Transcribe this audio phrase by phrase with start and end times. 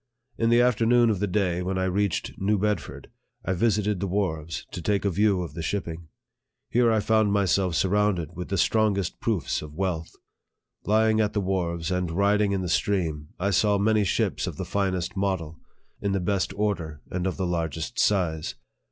[0.35, 3.11] In the afternoon of the day when I reached New Bedford,
[3.45, 6.07] I visited the wharves, to take a view of the shipping.
[6.71, 10.09] Here I found myself surrounded with the strongest proofs of wealth.
[10.85, 14.65] Lying at the wharves, and riding in the stream, I saw many ships of the
[14.65, 15.59] finest model,
[16.01, 18.55] in the best order, and of the largest size.